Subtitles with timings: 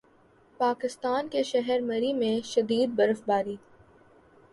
[0.59, 3.55] پاکستان کے شہر مری میں شدید برف باری